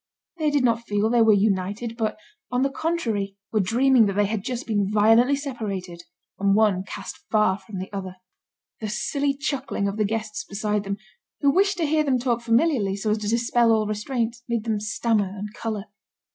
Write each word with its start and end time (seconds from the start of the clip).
They 0.39 0.49
did 0.49 0.63
not 0.63 0.87
feel 0.87 1.11
they 1.11 1.21
were 1.21 1.31
united, 1.31 1.95
but, 1.95 2.17
on 2.49 2.63
the 2.63 2.71
contrary, 2.71 3.37
were 3.51 3.59
dreaming 3.59 4.07
that 4.07 4.13
they 4.13 4.25
had 4.25 4.43
just 4.43 4.65
been 4.65 4.89
violently 4.91 5.35
separated, 5.35 6.01
and 6.39 6.55
one 6.55 6.83
cast 6.85 7.19
far 7.29 7.59
from 7.59 7.77
the 7.77 7.93
other. 7.93 8.15
The 8.79 8.89
silly 8.89 9.35
chuckling 9.35 9.87
of 9.87 9.97
the 9.97 10.03
guests 10.05 10.43
beside 10.43 10.85
them, 10.85 10.97
who 11.41 11.51
wished 11.51 11.77
to 11.77 11.85
hear 11.85 12.03
them 12.03 12.17
talk 12.17 12.41
familiarly, 12.41 12.95
so 12.95 13.11
as 13.11 13.19
to 13.19 13.27
dispel 13.29 13.71
all 13.71 13.85
restraint, 13.85 14.37
made 14.49 14.63
them 14.63 14.79
stammer 14.79 15.35
and 15.37 15.53
colour. 15.53 15.85